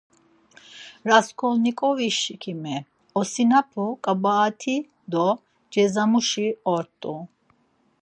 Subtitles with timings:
[1.07, 2.77] Rasǩolnikovişǩimi,
[3.19, 4.75] osinapu ǩabaet̆i
[5.11, 5.25] do
[5.71, 7.13] cezamuşi ort̆u.